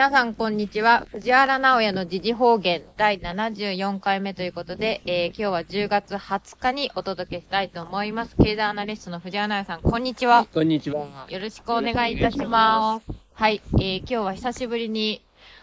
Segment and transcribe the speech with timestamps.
[0.00, 1.06] 皆さん、こんにちは。
[1.12, 8.34] 藤原直也の時事方言第74回目ということで、えー、今日は10月20日にお届けしたいと思います。
[8.34, 10.46] 経済アナリストの藤原直也さん、こんにちは。
[10.46, 11.26] こんにちは。
[11.28, 13.12] よろしくお願いいたします。
[13.34, 15.22] はい、えー、今日は久しぶりに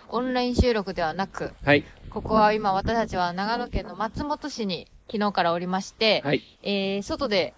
[0.10, 1.84] オンライン収録ではなく、はい。
[2.12, 6.44] ここは今私たちは長野県の松本市に昨日からおりまして、はい。
[6.62, 7.56] えー、外で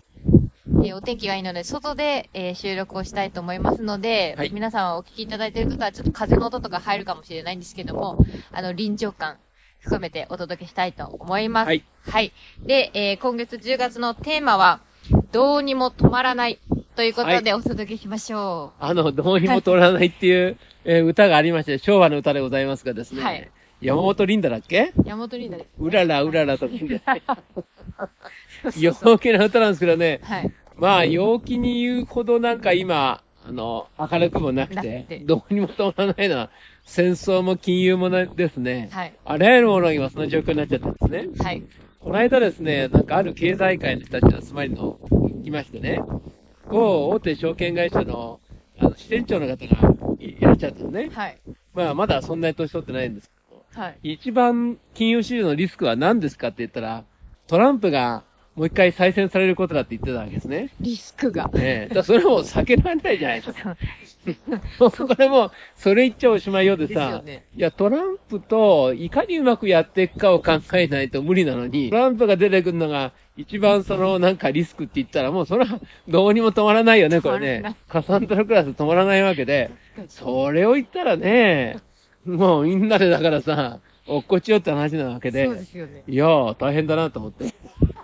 [0.83, 8.17] えー、お天気がいいので、外で、えー、収録をしたいと思いますので、はい、皆さんお聞きいただいている方は、ちょっと風の音とか入るかもしれないんですけども、
[8.51, 9.37] あの、臨場感
[9.79, 11.67] 含めてお届けしたいと思います。
[11.67, 11.83] はい。
[12.07, 12.31] はい。
[12.65, 14.81] で、えー、今月10月のテーマは、
[15.31, 16.59] どうにも止まらない
[16.95, 18.83] ということでお届けしましょう。
[18.83, 23.23] はい、あの、どうにも止まらないっていう、えー、歌がありまして、昭和の歌でございますがですね。
[23.23, 23.49] はい。
[23.81, 24.91] 山本リンダだっけ？
[25.05, 25.69] 山本リンダです。
[25.79, 26.67] うららうららと。
[28.77, 30.19] 陽気な歌なんですけどね。
[30.23, 30.51] はい。
[30.79, 36.49] まあ、陽気に言うほどなんか今、あの、明るくもなくて、どうにも止まらないのは、
[36.85, 38.89] 戦争も金融もですね。
[38.91, 39.13] はい。
[39.25, 41.27] あらゆるものが今その状況になっちゃったんですね。
[41.43, 41.63] はい。
[41.99, 44.99] この間ですね、なんかある経済界の人たちの集まりの、
[45.43, 45.99] 来ましてね、
[46.69, 48.39] 某大手証券会社の、
[48.79, 49.65] あの、支店長の方が
[50.19, 51.09] いらっしゃったのね。
[51.11, 51.37] はい。
[51.73, 54.13] まあ、まだそんなに年取ってないんですけど、はい。
[54.13, 57.03] 一番金融市場のリスクは何ですかって言ったら、
[57.47, 58.23] トランプが
[58.55, 60.69] もう一回再選されることだって言ってたわけですね。
[60.81, 61.49] リスクが。
[61.53, 61.93] ねえ。
[61.93, 63.77] だそれも避けられないじゃないですか。
[64.79, 77.75] こ れも、それ言っちゃおしまいようでさ、ね、いや、トランプといかにうまくやっていくかを考えないと無理なのに、トランプが出てくるのが、一番その、なんかリスクって言ったら、もうそれはどうにも止まらないよね、これね。
[77.87, 79.71] カサンドラクラス止まらないわけで、
[80.09, 81.77] それを言ったらね、
[82.25, 86.03] もうみんなでだからさ、落っこちようって話なわけで、そうですよね。
[86.07, 87.53] いやー、大変だなと思って。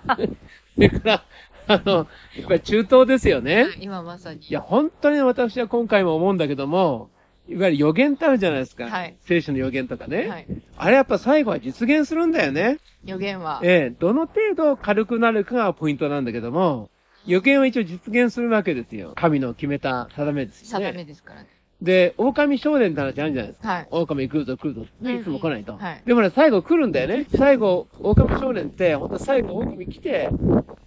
[0.76, 1.24] それから、
[1.68, 2.08] あの、
[2.38, 3.68] やっぱり中東ですよね。
[3.80, 4.40] 今まさに。
[4.42, 7.10] いや、本当に私は今回も思うんだけども、
[7.48, 8.86] いわゆる予言ってあるじゃないですか。
[8.86, 9.16] はい。
[9.22, 10.28] 聖書の予言とかね。
[10.28, 10.48] はい。
[10.78, 12.80] あれやっぱ最後は実現するんだよね。
[13.04, 13.62] 予言は。
[13.64, 16.90] ええ、どの程度軽くなるかがポイントなんだけども、
[17.26, 19.14] 予言は一応実現するわけですよ。
[19.16, 20.86] 神の決めた定めですよね。
[20.88, 21.50] 定めですからね。
[21.82, 23.68] で、狼少年って話あるじゃないですか。
[23.70, 23.88] はい。
[23.92, 24.82] 狼来るぞ来るぞ。
[24.84, 25.78] いつも来ないと。
[25.78, 26.04] はい。
[26.06, 27.26] でもね、最後来るんだよね。
[27.36, 30.30] 最後、狼少年って、ほんと最後狼来て、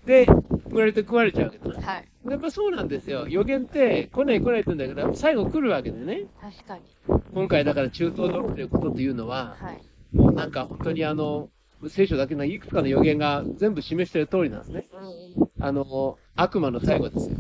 [0.07, 1.81] で、食われて食われちゃうわけだ。
[1.81, 2.09] はい。
[2.31, 3.27] やっぱそうなんですよ。
[3.29, 6.25] 予言って来ない来ないって言うんだけど、最後来るわけでね。
[6.41, 6.83] 確かに。
[7.35, 10.17] 今回だから中東のっていうことというのは、はい。
[10.17, 11.51] もうなんか本当にあの、
[11.89, 14.89] 聖書だけのいくつかの予言が全部示してる通りなんですね。
[14.93, 17.37] うん、あの、悪魔の最後ですよ。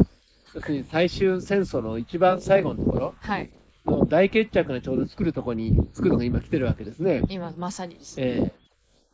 [0.54, 3.14] 要するに最終戦争の一番最後のところ。
[3.20, 3.50] はい。
[3.90, 7.22] の大決着がちょうど作るところに、作るのが今来てるわけですね。
[7.28, 8.52] 今、まさにです、ね。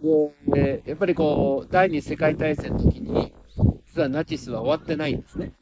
[0.03, 3.33] えー、で、やっぱりこう、第二次世界大戦の時に、
[3.87, 5.53] 実はナチスは終わってないんですね。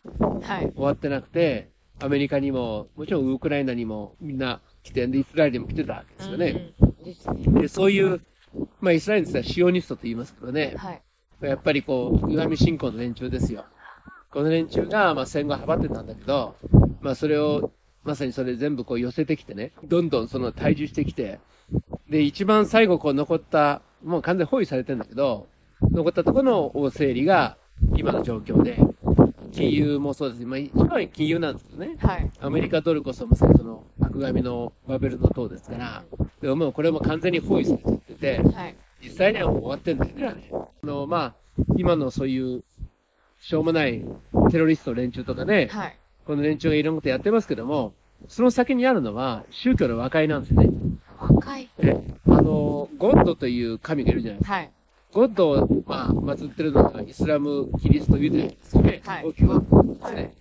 [0.43, 0.73] はい。
[0.73, 6.75] 終わってなくて、アメリカにも、もちろんウクライナにもみんな来て、で、イスラエルにも来てたわけですよね。
[6.81, 6.95] うん
[7.55, 8.21] うん、で、そういう、
[8.81, 10.75] まあ、イスラエルですらシオニストと言いますけどね。
[10.77, 11.03] はい。
[11.43, 13.65] やっぱりこう、歪み信仰の連中ですよ。
[14.33, 16.57] この連中が、まあ、戦後はばってたんだけど、
[17.01, 17.71] まあ、それを
[18.05, 21.39] まさにそれ全部こう寄せてきてね、どんどんその退治してきて、
[22.09, 25.47] で、一番最後こう残った、もう完全包囲されてるんだけど、
[25.91, 27.57] 残ったところの大整理が
[27.97, 28.79] 今の状況で、
[29.53, 30.47] 金融もそうです。
[30.47, 31.97] まあ、一番金融なんですけどね。
[31.99, 32.31] はい。
[32.41, 36.05] アメリカドルこそまさにその、悪神のバベルの塔ですから、
[36.41, 38.75] でももうこれも完全に包囲されちゃってて、はい。
[39.03, 40.51] 実際にはもう終わってんだよね。
[40.83, 41.35] あの、まあ、
[41.77, 42.65] 今のそういう、
[43.45, 44.05] しょうもない
[44.53, 45.99] テロリスト連中とかね、はい。
[46.25, 47.93] この連中がいろんなことやってますけども、
[48.29, 50.69] その先にあるのは宗教の和解なんですね。
[51.19, 51.69] 和解？
[51.79, 54.55] え、あの、ゴッドという神がいるじゃないですか。
[54.55, 54.71] はい。
[55.13, 59.03] ゴッドを、まあ、祀ってるのがイスラム、キリスト、ユダヤですよね。
[59.05, 59.25] はい。
[59.27, 60.35] 大きくですね。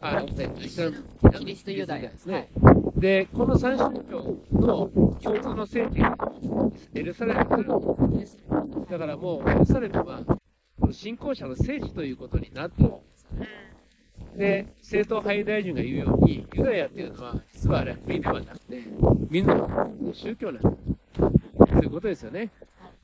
[0.00, 0.20] はい、あ、
[0.60, 1.04] イスラム、
[1.38, 2.50] キリスト、ユダヤですね。
[2.96, 4.90] で、この三宗教の
[5.22, 6.16] 共通の聖地が
[6.94, 8.38] エルサレムです。
[8.90, 10.38] だからもう、エルサレムは、こ
[10.92, 13.48] の信仰者の聖地ということになってるんですね。
[14.36, 18.82] で、政党派大臣が言うように、ユダヤっていうのは、実はあれ、国ではなくて、
[19.30, 20.70] 民族の宗教なんだ。
[21.66, 22.50] ということですよね。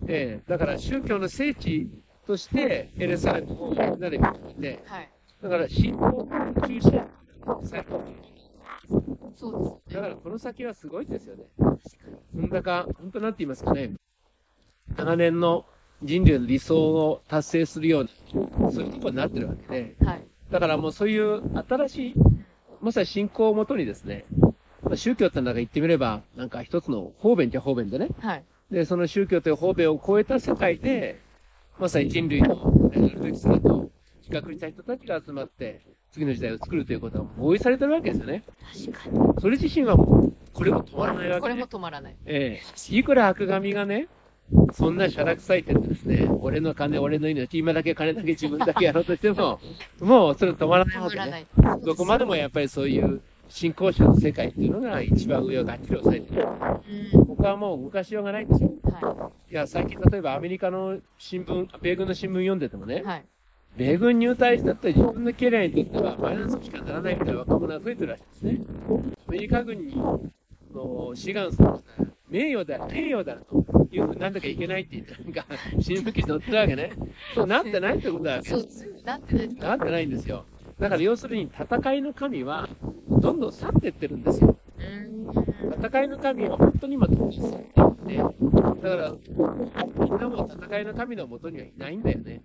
[0.07, 1.89] えー、だから宗教の聖地
[2.27, 4.25] として、エルサレムをみんなで見
[4.55, 5.11] てはい、
[5.43, 6.29] だから信仰
[6.61, 7.03] 中心
[7.65, 8.03] 最高
[9.35, 11.45] そうです、ね、だからこの先はすごいですよね。
[12.35, 13.93] なんだか、本当なんて言いますかね、
[14.97, 15.67] 長年の
[16.03, 22.15] 人類の理想を達成するような、そういうところになってるわけで、はいだからもうそういう新しい、
[22.81, 24.25] まさに信仰をもとにですね、
[24.83, 28.09] まあ、宗教ってなんか言ってみれば、なんか一つの方便じゃ方便でね。
[28.21, 28.45] はい。
[28.71, 31.21] で、その宗教という方便を超えた世界で、
[31.79, 33.91] まさに人類のやるべき姿を
[34.23, 38.43] 比較した人たちが集まって、次の時代を作るということが合意されてるわけですよね。
[38.91, 39.41] 確かに。
[39.41, 42.17] それ自身はもう、これも止まらないわけ、ね、これも止まらない。
[42.25, 42.61] え
[42.91, 44.09] えいくら悪神がね、
[44.73, 49.61] そんなしゃらくさいってですね、俺の金、俺の命、今だけ金だけ自分だけやろうとしても、
[50.01, 51.47] もうそれ止まらない止わけね。
[51.85, 56.47] どこまでもやっぱりそういう信仰者の世界っていうのが一番上をがっちり押さえてる。
[57.15, 57.25] うん。
[57.27, 58.71] 他はもう動かしようがないんですよ。
[58.85, 63.25] はいや、最近例えばアメリカの新聞、米軍の新聞読んでてもねい。、はい。
[63.77, 68.61] 米軍入隊したって自分のキャリアにとってはマイナスしかならないみたいな若者が増えてるらしいですね。
[69.29, 69.95] アメリカ軍に
[70.75, 71.83] の志願すると
[72.31, 75.47] 名誉だ、名誉だというふうになんだかいけないって言って、なんか
[75.81, 76.93] 新聞記事載ってるわけね。
[77.35, 78.69] そうなってないってことだわけそう。
[79.05, 80.45] なってないなってないんですよ。
[80.79, 82.69] だから要するに戦いの神は
[83.09, 84.57] どんどん去ってってるんですよ。
[85.81, 92.43] 戦いの神は本当に今統治されていて、だから、みんなも戦いの神のもとにはいないんだよね。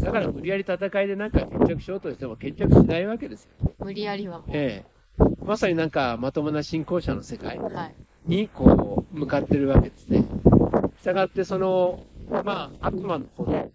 [0.00, 3.72] だから無理やり戦いでなんか決着しようとしても決着しないわけですよ。
[3.78, 4.50] 無理やりはもう。
[4.52, 4.96] ええ。
[5.44, 7.94] まさになんかまともな信仰者の世界はい。
[8.26, 10.24] にこう向かってるわけですね。
[11.00, 13.70] したがってその、まあ悪魔の方で、はい。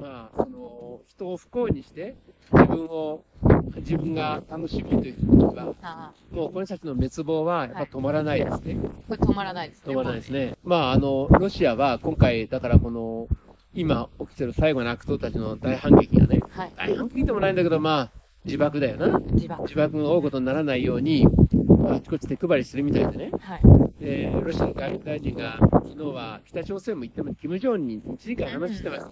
[0.00, 2.16] まあその人を不幸にして
[2.52, 3.24] 自分を、
[3.76, 8.78] 自分が楽しむという時は、あもうこの人たちの滅亡はやっぱ止まらないですね。
[8.82, 8.88] あ。
[8.88, 9.92] これ止まらないですね。
[9.92, 10.56] 止まらないですね。
[10.64, 13.28] まあ、あの、ロシアは今回、だからこの、
[13.74, 16.72] 今起きてる最後の悪党たちの大反撃がね、はい。
[16.76, 18.10] 大反撃でもないんだけど、まあ、
[18.44, 19.18] 自爆だよな。
[19.18, 19.62] 自爆。
[19.62, 21.26] 自爆が多いことにならないように、
[21.88, 23.30] あちこち手配りするみたいでね。
[23.40, 24.02] はい。
[24.02, 29.04] で、ロシアの外務大臣が、昨日は北朝鮮も行っても、キム・ジョンに1時間話してまし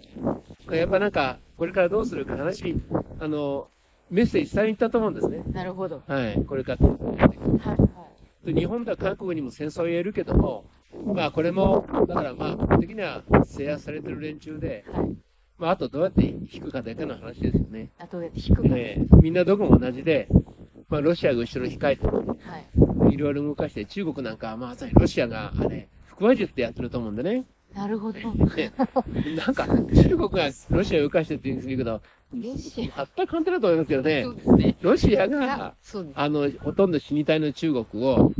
[0.66, 0.76] た。
[0.76, 2.76] やっぱなんか、これからどうするか話、
[3.18, 3.68] あの、
[4.10, 5.42] メッセージ伝えに行ったと思うんですね。
[5.52, 6.02] なるほど。
[6.06, 6.86] はい、これから。
[6.88, 6.96] はい。
[7.66, 7.74] は
[8.44, 8.52] い。
[8.52, 10.64] で日本とは韓国にも戦争を言えるけども、
[11.04, 15.16] まあこれも、だからまあ、基本的には制圧されてる連中で、はい。
[15.58, 17.90] まああとどうやって引くかだけの話ですよね。
[17.98, 18.68] あ、どうやって引くか。
[18.72, 20.26] ええみんなどこも同じで、
[20.90, 22.58] まあロシアが後ろに控えて、は
[23.10, 23.14] い。
[23.14, 27.44] いろいろ動かして、中国なんかはまあ、ロシアがあれ、腹話術でやってると思うんでね。
[27.74, 28.18] なるほど。
[28.18, 28.72] で
[29.36, 32.02] なんか、中国がロシアを動かしてって言うんですけど、
[32.34, 33.06] ロシア。
[33.16, 34.34] 全く簡単だと思いますけどねそう。
[34.34, 34.76] ですね。
[34.82, 35.74] ロシアが。
[36.14, 38.32] あの、ほとんど死に体の中国を、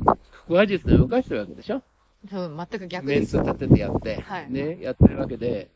[0.48, 1.82] 腹話術で動かしてるわけでしょ
[2.28, 3.26] そう、全く逆メン。
[3.26, 5.70] ツ立ててやって、はいね、やってるわけで、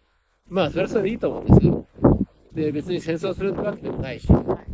[0.49, 1.87] まあ、それはそれでいいと思うんですよ。
[2.55, 4.74] で、別に戦争するわけでもないし、はい。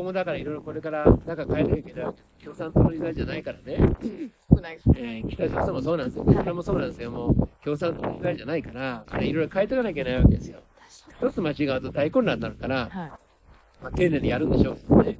[0.00, 3.76] あそこもだからいろいろこれから、なんか変えなきゃいけないわけ共産党の時代じゃないからね、
[4.50, 4.78] 少ない。
[4.96, 10.60] えー北朝鮮もそうなんですよ、これもそうなんですよ、もう共産党の時代じゃないから、あれいろいろ変えていかなきゃいけないわけですよ。
[11.20, 13.12] 一つ間違うと大混乱になるから、はい。
[13.82, 15.18] まあ、丁寧にやるんでしょうけどね。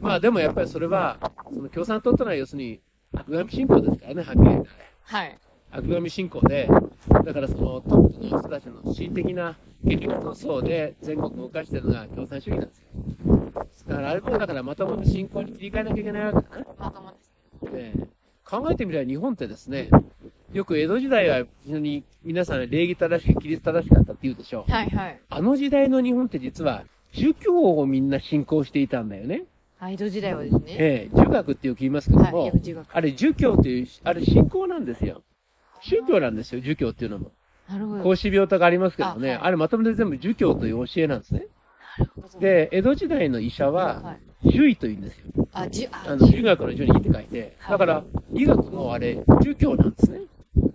[0.00, 1.18] まあでもやっぱりそれは、
[1.52, 2.80] その共産党ってのは要するに
[3.12, 4.68] 悪神信仰ですからね、はっきり言って。
[5.04, 5.38] はい。
[5.70, 6.68] 悪神信仰で、
[7.24, 12.86] だからそのトップの人たちの恣意的な激力の層で全国を動かしてるのが共産主義なんですよ。
[13.86, 16.66] だからあれもだからまともな信仰に切り替えなきゃいけないわけだな。
[16.78, 17.32] まともです。
[17.72, 18.08] ねえ
[18.44, 19.88] 考えてみれば日本ってですね、
[20.52, 24.70] よく江戸時代は非常に皆さん礼儀正しく、規律正しかったって言うでしょう。
[24.70, 25.20] はいはい。
[25.30, 29.44] あの時代の日本って実は儒教をみんな信仰していたんだよね。
[29.78, 30.62] アイド時代はですね。
[30.66, 32.52] ええ儒学ってよく言いますけども、はい。
[32.92, 35.22] あれ儒教っていう、あれ信仰なんですよ。
[35.80, 37.32] 宗教なんですよ、儒教っていうのも。
[37.68, 38.02] なるほど。
[38.02, 41.46] 孔子病とかありますけどね、あはいあれまとめて全部儒教という教えなんですね。
[42.40, 45.48] で、江戸時代の医者は、はい儒医というんですよ。
[45.52, 50.22] あ、じ、あ、あの、儒学の儒にって書いて、はいだから、医学もあれ、儒教なんですね。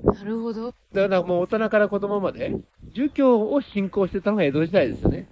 [0.06, 0.74] なるほど。
[0.94, 2.56] だからもう大人から子供まで、
[2.94, 5.28] 儒教を信仰してたのが江戸時代ですよね。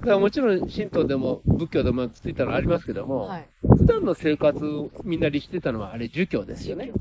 [0.00, 3.48] だからもちろん神道でも仏教でもついたのありますけども、はい。
[3.62, 6.92] 普段の生活をみんな律してたのはあれ儒教ですよね。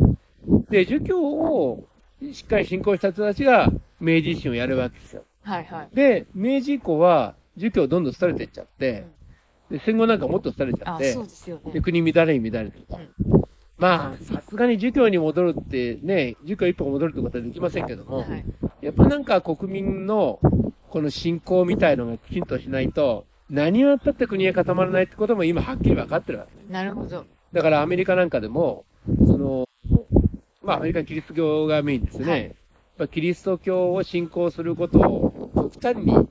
[0.69, 1.83] で、儒教を
[2.31, 5.23] しっかり信仰した人たちが明治維新をやるわけですよ。
[5.41, 5.95] はいはい。
[5.95, 9.05] で、明治以降は儒教どんどん廃れていっちゃって、
[9.69, 11.15] で戦後なんかもっと廃れちゃっあ、て
[11.71, 12.99] で国乱れに乱れてると。
[13.77, 18.45] まあ、さすがに儒教に戻るってね、儒教一歩戻るってことはできませんけども、はい。
[18.81, 20.39] やっぱなんか国民の
[20.89, 26.73] この信仰みたいのがきちんとしないと、何をやったって国が固まらないってことも今はっきり分かってるわけ。
[26.73, 27.25] なるほど。
[27.51, 28.85] だからアメリカなんかでも、
[29.25, 29.67] その、
[30.61, 32.31] まあアメリカキリスト教がメインですね。
[32.31, 32.55] はい
[32.95, 36.29] やっぱキリスト教を信仰することを極端に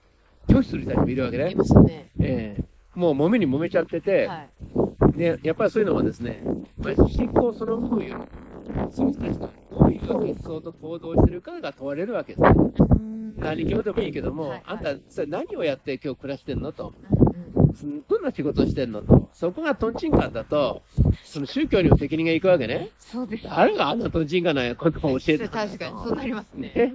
[0.48, 1.54] 拒否する人たちもいるわけねい。
[1.54, 2.10] ますね。
[2.20, 4.44] ええもう揉めに揉めちゃってて、は
[5.14, 5.18] い。
[5.18, 6.42] で、やっぱりそういうのはですね、
[6.76, 12.50] まあ、信仰そのものより、その人たちがどういう発想と行動してるかが問われるわけですね。
[12.90, 16.92] うん何教でもいいけども、はいあんた、それ何をやって今日暮らしてんのと。
[17.06, 19.30] うんどんな仕事してんのと。
[19.32, 20.82] そこがトンチンカンだと、
[21.24, 22.90] その宗教にも責任がいくわけね。
[22.98, 23.44] そうです。
[23.44, 26.72] 誰があんなトンチンカンなことを教えて確かに、そうなりますね。
[26.74, 26.94] ね。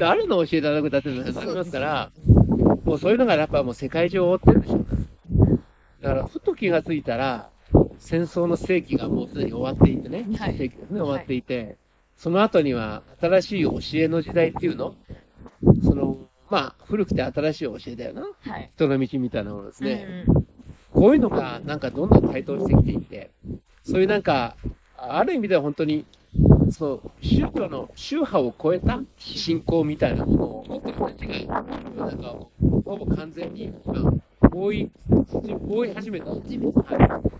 [0.00, 2.10] 誰の教えただくだってなりますから、
[2.84, 4.78] もうそういうのがやっぱもう世界中を覆ってるでしょ。
[6.02, 7.50] だから、ふと気がついたら、
[7.98, 11.76] 戦争の世紀がもうすでに終わっていてね、はい世紀ですね、終わっていて、
[12.16, 14.94] その後には新しい教えの時代っていうの？
[15.84, 16.16] その、
[16.48, 18.22] まあ、古くて新しい教えだよな。
[18.22, 18.70] はい。
[18.74, 20.24] 人の道みたいなものですね。
[20.26, 20.46] うん
[20.92, 23.30] こういうのがなんかどんどん台頭してきていて、
[23.84, 24.56] そういうなんか、
[24.98, 26.04] ある意味では本当に、
[26.70, 32.36] そう、宗教の宗派を超えた信仰みたいなものを持ってる人たちが、なんか、
[32.84, 34.12] ほぼ完全に、今、
[34.52, 34.90] 覆い、
[35.68, 36.30] 覆い始めた。
[36.30, 36.40] はい。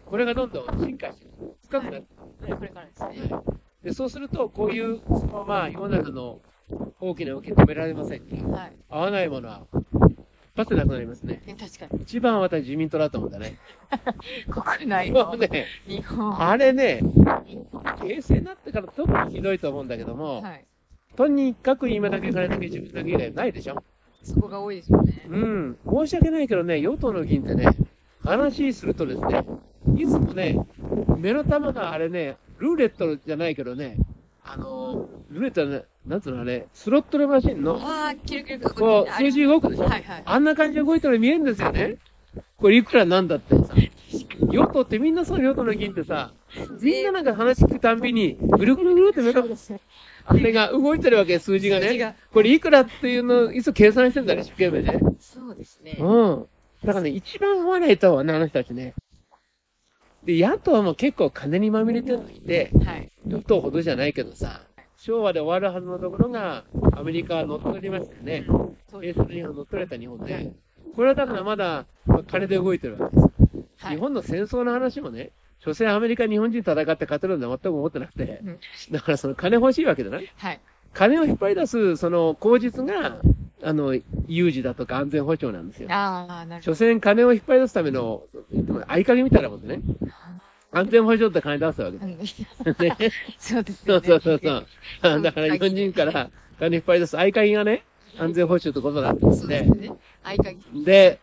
[0.06, 1.30] これがどんどん進化してる。
[1.68, 2.06] 深くなって
[2.48, 3.32] うんこれからですね。
[3.34, 5.00] はいで、そうすると、こういう、
[5.32, 6.38] まま世の中の
[7.00, 8.72] 大きな受け止められませんから、はい。
[8.90, 9.89] 合わないものは、一
[10.56, 11.42] 発でなくなりますね。
[11.46, 12.02] ね確かに。
[12.02, 13.58] 一番私自民党だと思うんだね。
[14.50, 16.40] 国内のね、日本。
[16.40, 17.00] あれね、
[18.02, 20.64] 平成になってから特にひどいと思うんだけども、はい。
[21.16, 23.82] とにかく今だけ金だけ自分だけ以外ないでしょ。
[24.22, 25.26] そこが多いですよね。
[25.28, 25.78] うん。
[25.88, 27.68] 申し訳ないけどね、与党の議員ってね、
[28.22, 29.44] 話するとですね、
[29.96, 30.58] いつもね、
[31.18, 33.96] 目の玉があれね、ルーレットじゃないけどね、
[34.44, 35.82] あの、ルーレットはね、な
[36.16, 39.84] んつうのあれ、スロットルマシンの、ああ、キルキルこう、数字動くでしょ？
[39.84, 40.22] はいはい。
[40.24, 41.98] あんな感じで動いてるの見えるんですよね。
[42.58, 43.74] これいくらなんだってさ。
[44.50, 46.32] 与党ってみんなその与党の議員ってさ、
[46.80, 49.44] みんななんか話聞くたんびに、ぐるぐるぐるって目が、
[50.24, 52.14] あれが動いてるわけ、数字がねが。
[52.32, 55.00] これいくらっていうのをいつ計算してんだね、一生懸命ね。
[55.20, 55.96] そうですね。
[56.00, 56.46] うん。
[56.84, 58.94] だからね、一番合わないと思うね、あの人たちね。
[60.24, 63.10] で、野党も結構金にまみれてるのいて、はい。
[63.26, 64.62] 与党ほどじゃないけどさ、
[65.02, 68.44] 昭和で終わるはずのところが、アメリカは乗っ取りましたよね。
[68.90, 70.52] そう平成の日本乗っ取られた日本で。
[70.94, 73.28] これはだからまだ、まあ金で動いてるわけです。
[73.78, 73.94] はい。
[73.94, 75.30] 日本の戦争の話もね、
[75.60, 78.58] 所詮アメリカ、日本人戦って勝てるんだ全く思ってなくて、うん
[78.90, 80.20] だからその金欲しいわけだな。
[80.36, 80.60] はい。
[80.92, 83.22] 金を引っ張り出す、その口実が、
[83.62, 85.88] あの、有事だとか安全保障なんですよ。
[85.90, 88.24] ああ、なるほ所詮金を引っ張り出すための、
[88.86, 89.82] 合鍵みたいなもんでね。
[90.72, 92.18] 安全保障って金出すわけね。
[93.38, 94.06] そうですそうよね。
[94.06, 94.66] そうそうそう。
[95.02, 97.84] あだから日本人から金引っ張り出す合鍵がね、
[98.18, 99.90] 安全保障ってことだったんそうでですね。
[100.22, 100.84] 合鍵。
[100.84, 101.18] で、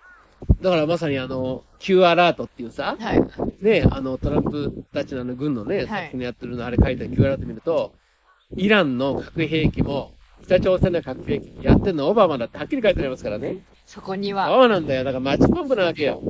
[0.61, 3.21] だからまさにあの、Q アラートっていうさ、はい。
[3.61, 7.93] ね、あの、トランプたちのあの軍のね、はい作品やってるのあれ書いた Q アラート見ると、
[8.55, 10.11] イランの核兵器も、
[10.43, 13.57] 北朝鮮の核兵器やってるのオバマだってはっきり書いてありますからね。
[13.85, 14.47] そこには。
[14.47, 15.03] そうなんだよ。
[15.03, 16.21] だからマッチポンプなわけよ。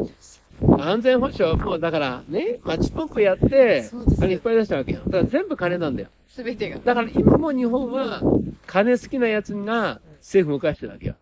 [0.79, 5.01] 安全保障も、だからね、マッチポンプやって金いっぱい出したわけよ。
[5.05, 6.09] だから全部金なんだよ。
[6.27, 6.77] すべてが。
[6.79, 8.21] だから今も日本は、
[8.65, 11.15] 金好きな奴が政府動かしてるわけよ。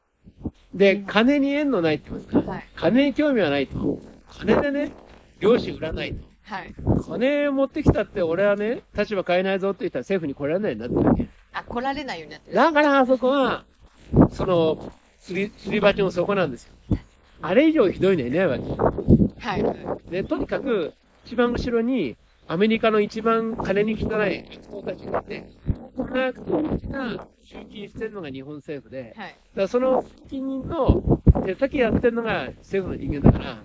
[0.74, 4.00] で、金に縁のないって言いますか、はい金に興味はないと。
[4.30, 4.92] 金でね、
[5.39, 6.24] 漁師売らないと。
[6.44, 6.74] はい。
[7.08, 11.27] 金持ってきたって俺はね、立場変えないぞって言ったら政府に来られないんだってわけ。
[11.54, 12.56] あ、来られないようになってる。
[12.56, 13.65] だからあそこは、
[14.32, 16.98] その、釣り、釣り鉢の底なんですよ。
[17.42, 18.63] あれ以上ひどいのいないわけ。
[19.46, 19.64] はい。
[19.64, 20.94] はいで、とにかく、
[21.25, 22.16] 一番後ろに、
[22.48, 25.50] アメリカの一番金に汚い人たちがいて、
[25.96, 29.36] こんな人たちが集金してるのが日本政府で、だかはい。
[29.56, 33.58] らその集金の手先やってるのが政府の人間だから。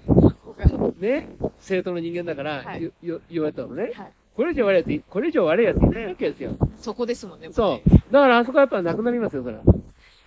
[0.99, 2.93] ね、政党の人間だから、はい
[3.31, 3.93] 言われたのね。
[3.95, 4.13] はい。
[4.37, 6.57] これ以上悪いやつい、これ以上悪いやついないわけですよ。
[6.77, 7.49] そこですもんね。
[7.51, 7.91] そう。
[8.13, 9.63] だからあそこはやっぱなくなりますよ、それは。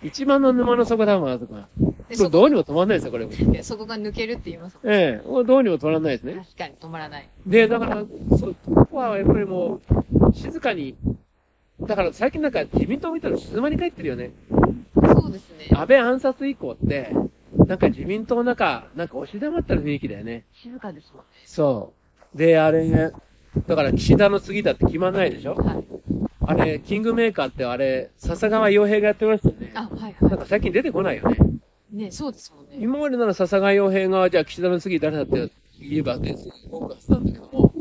[0.04, 1.68] 一番の沼の底だもん、あそこは。
[2.12, 3.26] そどうにも止まんないですよ、これ。
[3.26, 6.34] でそこが抜けるって言いますええどうにも止まらないですね。
[6.36, 7.30] 確かに止まらない。
[7.46, 8.04] で、だから、
[8.38, 9.82] そ、ここはやっぱりも
[10.30, 10.96] う、静かに、
[11.82, 14.32] だから最近なんか自民党見たら静まり返ってるよね。
[14.96, 15.70] そうですね。
[15.72, 17.12] 安倍暗殺以降って、
[17.68, 20.46] なんか自民党の中、なんか押し黙ったる雰囲気だよね。
[20.54, 21.26] 静かですもんね。
[21.46, 21.94] そ
[22.34, 22.38] う。
[22.38, 23.12] で、あれ、
[23.68, 25.86] だから岸田の次だって決まんないでしょはい。
[26.46, 29.72] あれ、キングメーカーってあれ、笹川洋平がやってましたよね。
[29.76, 31.38] あ、はいなんはか最近出てこないよね。
[31.94, 31.96] い。
[31.96, 32.78] ね、そうですもんね。
[32.80, 36.34] 今までなら笹川洋平が、じゃあ岸田の次誰だって言えばって、
[36.70, 37.74] フォーカスなんだけども、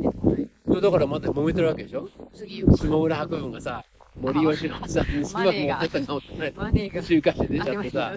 [0.70, 2.08] いやだからまだ揉めてるわけでしょ？
[2.34, 3.84] 次、下村博文がさ、
[4.20, 6.52] 森吉のさ、すごい持ってたかもしれない。
[6.56, 7.02] マネーが。
[7.02, 8.14] 週刊誌で出ちゃってさ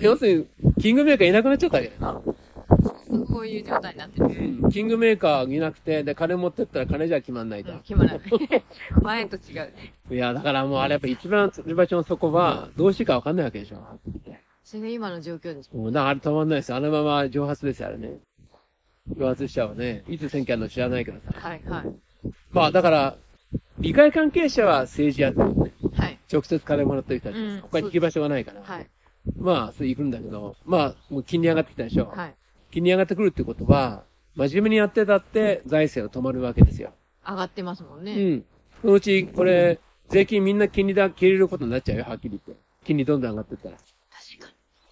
[0.00, 2.20] 要するに、キングメーカーいなくなっちゃったわけだよな。
[3.26, 4.26] こういう状態になってる。
[4.26, 7.72] うんキングメーカーいなくて、で、金持ってったら金じゃ決まんないと。
[7.80, 8.20] 決まらない。
[9.02, 9.72] 前と違う。
[10.10, 13.78] いや、だからもうあれやっぱ一番釣り場所の底は、どうしていいかわかんないわけでしょ。
[14.70, 15.92] それが今の状況ですもん。
[15.92, 16.76] だからあれ止まんないですよ。
[16.76, 18.20] あのまま蒸発ですよ、あれね。
[19.18, 20.04] 蒸発しちゃうわね。
[20.06, 21.32] いつ選挙あるの知らないけどさ。
[21.36, 21.84] はいはい。
[22.52, 23.16] まあだから、
[23.80, 25.72] 利害関係者は政治やってるね。
[25.92, 26.20] はい。
[26.32, 27.52] 直接金もらってる人たちです。
[27.54, 28.62] うん他に行き場所がないから。
[28.62, 28.88] はい。
[29.36, 32.06] まあ、そう行くんだけど、まあ、もう金利上がってきたでしょ。
[32.06, 32.34] はい。
[32.70, 34.04] 金利上がってくるってことは、
[34.36, 36.92] 真面目にやってたって財政が止まるわけですよ。
[37.26, 38.14] 上がってますもんね。
[38.14, 38.44] うん。
[38.82, 42.62] そのうち、これ、税金みんな金利だ、切れることになっちゃうよ、はっきり言って。
[42.84, 43.76] 金利どんどん上がってったら。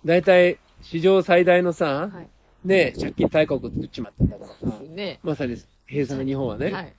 [0.03, 2.17] 確かだいたい、史上最大のさ、に。
[2.17, 2.29] はい。
[2.65, 4.81] ね、借金大国作っちまったんだからさ。
[4.83, 5.21] ね。
[5.23, 6.71] まさに平成の日本はね。
[6.73, 6.95] はい。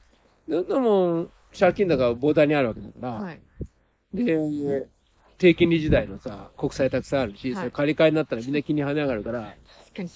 [0.48, 3.10] どんなもん、借金だから膨大にあるわけだから。
[3.12, 3.40] はい。
[4.14, 4.88] で、
[5.38, 9.56] 低金利時代のさ、国債たくさんあるし、はいそれ借り換えになったらみんな金利跳ね上がるから、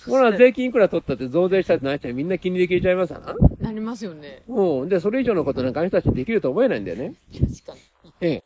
[0.08, 3.36] ほら、う税金いくら取ったって増税したってなっちゃうみんな金利で消えちゃいますわな。
[3.60, 4.44] なりますよね。
[4.48, 4.90] うん。
[4.90, 7.14] で、それ以上のことなんかあの人たちできると思えないんだよね。
[7.32, 7.78] 確か
[8.22, 8.44] ええ。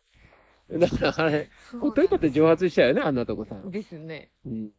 [0.71, 1.79] だから、あれ、に。
[1.79, 3.55] ほっといたって蒸発しちゃうよね、あんなとこさ。
[3.65, 4.29] ですね。
[4.45, 4.71] うん。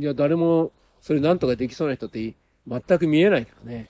[0.00, 2.34] いや、誰も、それなんとかできそうな人って
[2.66, 3.88] 全く見えないからね。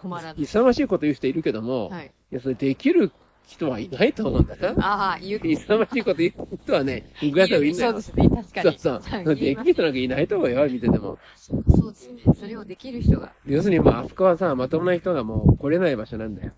[0.00, 0.42] 止まらない。
[0.42, 2.06] 勇ましいこと言う人いるけども、はい。
[2.06, 3.10] いや、それできる
[3.46, 4.86] 人はいないと思うんだな。
[4.86, 8.00] ああ、言う勇ましいこと言う人はね、ぐやといいんだよ。
[8.00, 8.78] そうですね、確かに。
[8.78, 9.14] そうそう。
[9.14, 11.18] はいできる人なんかいないと思うよ、見てても。
[11.34, 12.22] そうですね。
[12.34, 13.32] それをできる人が。
[13.46, 16.52] 要するに、まあ、あそこはさ、まともな人がもう来れない場所なんだよ。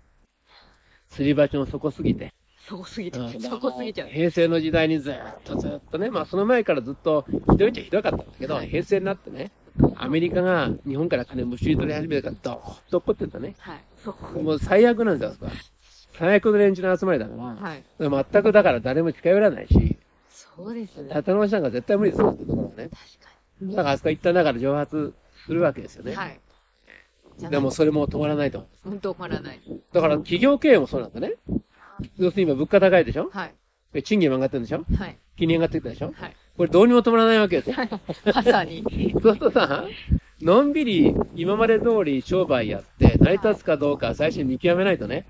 [1.09, 2.35] すり鉢の底すぎて。
[2.69, 4.09] そこすぎてうん、そこすぎちゃう。
[4.09, 9.53] 平成の時代にずっとずっとね、まあその前からずっとひどいっちゃひどかったんだけど、はい平成になってね、
[9.97, 13.55] アメリカが日本から金むしり取り始めたから、どーっと怒ってたね。
[13.59, 13.85] はい。
[14.03, 14.41] そこ。
[14.41, 15.53] もう最悪なんですよ、あそこは。
[16.19, 17.85] 最悪の連中の集まりだから、はい。
[18.33, 19.97] 全くだから誰も近寄らないし、
[20.29, 21.11] そうですね。
[21.11, 22.89] 立て直しなんか絶対無理ですよってところはね。
[22.89, 22.97] 確か
[23.63, 25.15] だからあそこ一旦だから蒸発
[25.47, 26.11] するわけですよに。
[26.11, 26.17] ね。
[26.17, 26.41] はい。
[27.39, 28.91] でもそれも止まらないと思う。
[28.91, 29.61] 本当止まらない。
[29.93, 31.35] だから企業経営もそうなんだね。
[32.19, 33.31] 要するに今物価高いでしょ？
[33.33, 33.55] はい。
[33.93, 34.85] で賃金も上がってるでしょ？
[34.97, 35.19] はい。
[35.37, 36.13] 金利上がってきたでしょ？
[36.17, 36.37] はい。
[36.57, 37.77] これどうにも止まらないわけですよ。
[38.35, 38.83] まさに。
[39.23, 39.85] そうするとさ、
[40.41, 45.27] のんびり今まで通り商売やって成り立つかどうか最初に見極めないとね、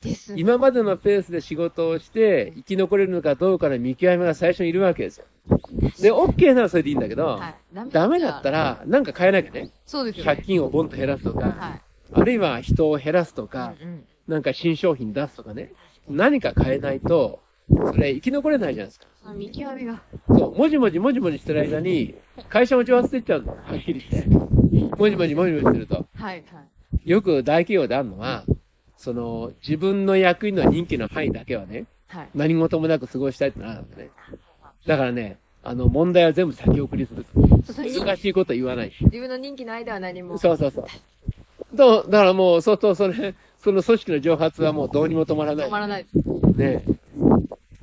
[0.00, 0.40] ですね。
[0.40, 5.26] 今までのペースで仕事をして生き残れるのかどうかの見極めが最初にいるわけですよ。
[6.00, 7.54] で、OK ならそれでいいんだけど、はい。
[7.90, 9.70] ダメだったらなんか変えなきゃね。
[9.86, 10.34] そうですよね。
[10.34, 11.82] 借金をボンと減らすとか、はい。
[12.12, 15.72] あるいは人を減らすとか、うんうんなんか新商品出すとかね、
[16.08, 19.06] 何か変えないと、それ生き残れないじゃないですか。
[19.22, 20.02] その見極めが。
[20.28, 22.14] そう、もじもじもじもじしてる間に、
[22.50, 24.28] 会社も蒸発していっちゃうんだよ、はっきり言って。
[24.96, 25.94] もじもじもじもじしてると。
[25.94, 27.10] はいはい。
[27.10, 28.44] よく大企業であるのは、
[28.98, 32.28] その、自分の役員の任期の範囲だけはね、はい。
[32.34, 34.10] 何事もなく過ごしたいってなるんだね。
[34.86, 37.24] だからね、あの、問題は全部先送りする。
[37.34, 39.02] 難しいこと言わないし。
[39.04, 40.36] 自分の任期の間は何も。
[40.36, 41.76] そうそうそう。
[41.76, 45.68] と、だからもう、そうそう、それ、その組織の蒸発はもうどうにも止まらない。
[45.68, 46.06] 止まらない。
[46.56, 46.84] ね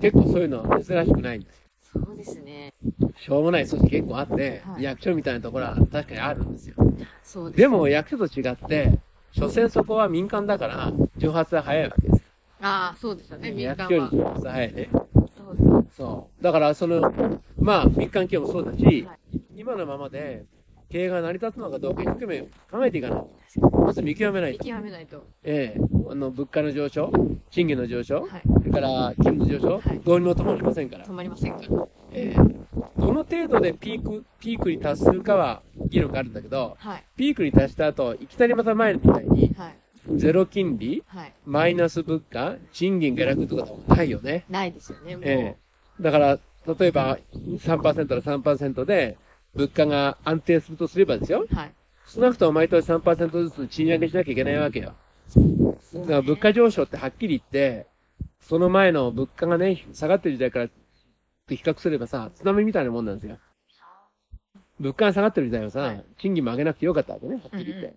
[0.02, 2.06] 結構そういうのは珍しくないんですよ。
[2.06, 2.74] そうですね。
[3.18, 6.76] しょうもない組織結構あって、はい役所みたいなところは確かにあるんですよ。
[7.24, 7.62] そうです。
[7.62, 9.00] でも役所と違って、
[9.32, 12.24] 所詮そこは民間だから、蒸発は早いわけです
[12.62, 13.56] ああ、そうですよね、よ。
[13.56, 13.92] 民間は。
[13.92, 14.90] 役所より蒸発は早いね。
[14.94, 16.44] そうですそう。
[16.44, 19.20] だから、その、まあ、民間企業もそうだし、はい
[19.58, 20.44] 今のままで、
[20.90, 23.24] 経営が成り立つのかどうか一生懸命考えていかない。
[23.60, 24.66] まず見極めない見と。
[24.66, 25.24] 極めないと。
[25.44, 27.12] ええあの、物価の上昇、
[27.50, 28.42] 賃金の上昇、はい。
[28.60, 31.14] それから、金の上昇、はいどうにも止まりませんから止。
[31.14, 31.68] まりませんから。
[32.14, 32.66] ええ
[32.98, 37.04] どの程度でピーク、ピークに達するかは議論があるんだけど、はい。
[37.18, 39.76] ピークに達した後、いきなりまた前みたいに、はい。
[40.16, 41.34] ゼロ金利、はい。
[41.46, 44.46] マイナス物価、賃金下落とかもないよね。
[44.50, 45.18] ないですよね。
[45.22, 45.66] ええ
[46.02, 46.40] だから、
[46.80, 47.18] 例えば
[47.60, 49.18] 3%から3%で
[49.56, 51.46] 物価が安定するとすればですよ。
[51.52, 51.72] はい。
[52.08, 54.94] 少なくとも毎年3%ずつ賃上げしなきゃいけないわけよ。
[55.94, 57.88] だから物価上昇ってはっきり言って、
[58.40, 60.68] その前の物価がね、下がってる時代から
[61.48, 63.38] 比較すればさ、津波みたいなもんなんですよ。
[64.80, 67.88] 物価が下がってる時代はさ、はい賃金も上げなくてよかったわけね、はっきり言って。
[67.88, 67.96] うん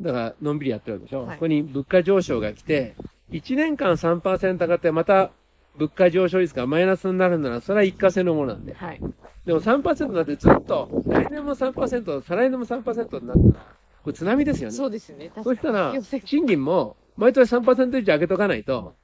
[0.00, 1.22] だから、のんびりやってるわけでしょ。
[1.22, 2.96] はいそこに物価上昇が来て、
[3.30, 5.30] 1年間3%上がって、また
[5.76, 8.74] 物価上昇率がマイナスになるなら、それは一過性のものなんで。
[8.74, 9.00] はい。
[9.44, 13.66] でも3%になってずっと、来年も3%、再来年も3%になったら、
[14.02, 14.74] これ津波ですよね。
[14.74, 15.30] そうですね。
[15.42, 18.94] そしたら賃金も毎年3%以上上げとかないと、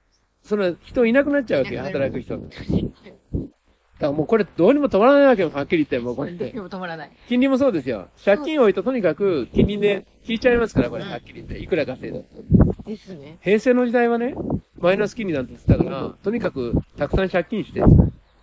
[0.43, 2.39] その人いなくなっちゃうわけよ、働く人。
[2.39, 2.43] だ
[4.07, 7.11] からもうこれどうにも止まらないわけよ、はっきり言って、もうこれって止まらない。
[7.29, 8.09] 金利もそうですよ。
[8.25, 11.59] 借金多いととにかく金利で引いちゃいますから、これ、はっきり言って。
[11.59, 12.43] いくら稼いだって
[12.87, 13.39] ですね。
[13.43, 14.35] 平成の時代はね、
[14.81, 17.83] マイナス金利なんて言ってたから、とにかくたくさん借金して、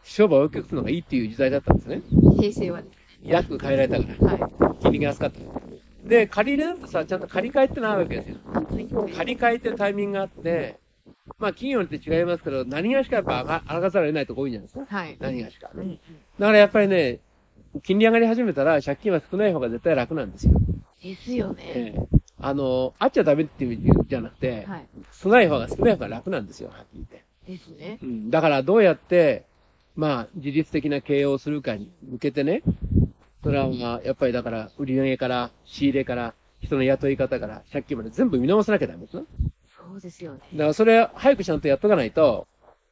[0.03, 2.01] 商売を大きくするのがいいっていう時代だったんですね。
[2.39, 4.37] 平成はです安く買えられたから。
[4.37, 4.41] ね。
[4.41, 4.81] はい。
[4.81, 5.39] 金利が安かった。
[6.07, 8.37] で、借り入れるとさ、ちゃんと借り換えってのあるわけですよ。
[9.15, 10.77] 借り換えってタイミングがあって、
[11.39, 14.85] まあ企業によって違いますけど、何がしかやっぱ上がざるを得ないとこ多いんじゃないですか。
[14.95, 15.17] はい。
[15.19, 15.71] 何がしか。
[15.73, 15.99] うんうん
[16.39, 17.19] だからやっぱりね、
[17.81, 20.53] 金利上がり始めたら借金は少ない方が絶対楽なんですよ。
[21.01, 21.63] ですよね。
[21.65, 24.87] ええあの、あっちゃダメっていう意味じゃなくて、はい。
[25.11, 27.25] 少ない方が少ない方が楽なんですよ、はっきり言って。
[27.47, 27.99] ですね。
[28.01, 28.29] うん。
[28.29, 29.45] だからどうやって、
[29.95, 32.61] まあ、自律的な経営をするかに向けてね、
[33.43, 39.25] それはまあ、やっぱりだから、売り上げから、仕入れから、人の雇い方から、借金まで全部見直さなきゃダメですよ。
[39.75, 40.39] そうですよね。
[40.53, 42.47] だからそれ、早くちゃんとやっとかないと、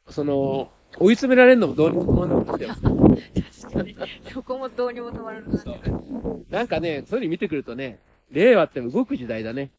[0.10, 2.70] その、追い詰められるのもどうにも困らないんですよ。
[3.74, 6.46] 確かそこもどうにも止まらなくなってる。
[6.50, 8.00] なんかね、そういうの見てくるとね、
[8.32, 9.72] 令和って動く時代だね。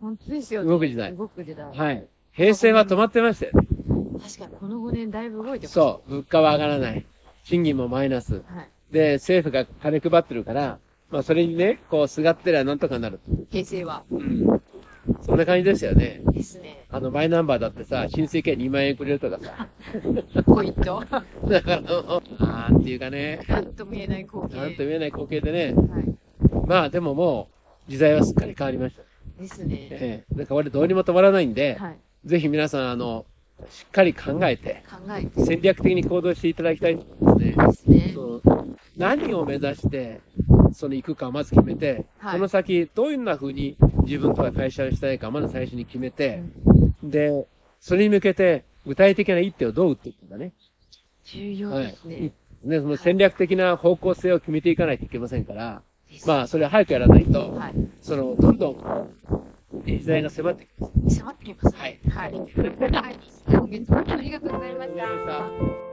[0.00, 0.68] 本当ですよね。
[0.68, 1.76] 動く時代動く時代。
[1.76, 2.06] はい。
[2.32, 3.52] 平成は止まってましたよ。
[3.54, 5.74] 確かにこの5年だいぶ動いてます。
[5.74, 6.10] そう。
[6.10, 7.06] 物価は上がらない。
[7.44, 8.34] 賃金もマイナス。
[8.34, 8.92] はい。
[8.92, 10.78] で、政府が金配ってるから、
[11.10, 13.20] まあそれにね、こう、すがってりゃなんとかなる。
[13.50, 14.04] 平成は。
[14.10, 14.62] うん。
[15.22, 16.20] そんな感じでしたよね。
[16.32, 16.86] ですね。
[16.90, 19.68] あの、マイナンバーだってさ、申請券2万円くれるとかさ。
[20.46, 21.02] ポイント。
[21.48, 21.80] だから、
[22.38, 24.56] なんていうかね、なんとも言えない光景。
[24.56, 25.74] なんとも言えない光景でね。
[25.74, 26.66] はい。
[26.66, 27.61] まあでももう、
[27.92, 29.02] 時代はすっかり変わりました。
[29.38, 29.76] ですね。
[29.90, 30.34] ええ。
[30.34, 31.98] だから俺どうにも止まらないんで、はい。
[32.24, 33.26] ぜひ皆さん、あの、
[33.68, 35.44] しっかり考えて、考えて。
[35.44, 37.98] 戦略的に行動していただきたいと思いますね。
[37.98, 38.22] ですね。
[38.96, 40.22] 何を目指して、
[40.72, 46.42] その行くかをまず決めて、はいその先、どういうふうな風に自分とか会社をしたいか、まず最初に決めて、
[47.02, 47.46] で、
[47.78, 50.54] それに向けて、具体的な一手をどう打っていくんだね。
[51.24, 52.32] 重要ですね。
[52.64, 55.82] ね、その戦略的な方向性を決めていかないといけませんから、
[56.26, 57.74] まあ、それは早くやらないと、はい。
[58.00, 58.78] その、どんどん、
[59.84, 61.16] 時代が迫ってきます。
[61.16, 61.76] 迫ってきます。
[61.76, 62.32] はいはい。
[62.32, 63.18] はい。
[63.46, 65.04] 今月もありがとうございました。
[65.04, 65.91] ありがとうございました